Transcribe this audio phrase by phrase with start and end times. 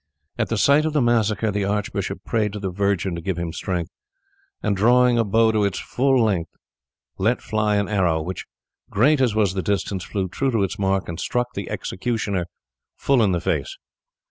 [0.39, 3.53] At the sight of the massacre the archbishop prayed to the Virgin to give him
[3.53, 3.91] strength,
[4.63, 6.49] and drawing a bow to its full strength,
[7.19, 8.47] let fly an arrow, which,
[8.89, 12.47] great as was the distance, flew true to its mark and struck the executioner
[12.97, 13.77] full in the face.